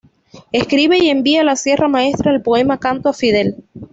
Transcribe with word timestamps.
Escribe 0.51 0.97
y 0.97 1.09
envía 1.11 1.41
a 1.41 1.43
la 1.43 1.55
Sierra 1.55 1.87
Maestra 1.87 2.31
el 2.33 2.41
poema 2.41 2.79
"Canto 2.79 3.07
a 3.09 3.13
Fidel". 3.13 3.57